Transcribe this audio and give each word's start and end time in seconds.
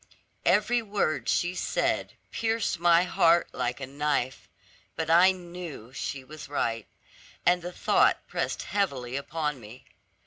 Every 0.47 0.81
word 0.81 1.29
she 1.29 1.53
said 1.53 2.13
pierced 2.31 2.79
my 2.79 3.03
heart 3.03 3.49
like 3.53 3.79
a 3.79 3.85
knife; 3.85 4.49
but 4.95 5.11
I 5.11 5.29
knew 5.31 5.93
she 5.93 6.23
was 6.23 6.49
right, 6.49 6.87
and 7.45 7.61
the 7.61 7.71
thought 7.71 8.25
pressed 8.27 8.63
heavily 8.63 9.15
upon 9.15 9.59
me. 9.59 9.85